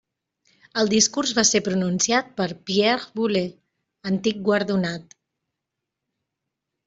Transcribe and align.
El 0.83 0.87
discurs 0.93 1.33
va 1.39 1.43
ser 1.49 1.59
pronunciat 1.67 2.31
per 2.39 2.47
Pierre 2.69 3.05
Boulez, 3.19 3.53
antic 4.13 4.41
guardonat. 4.49 5.15